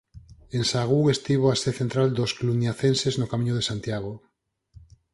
En 0.57 0.63
Sahagún 0.69 1.03
estivo 1.15 1.45
a 1.49 1.55
sé 1.61 1.71
central 1.81 2.07
dos 2.19 2.31
cluniacenses 2.39 3.13
no 3.19 3.29
Camiño 3.31 3.53
de 3.57 3.67
Santiago. 3.69 4.13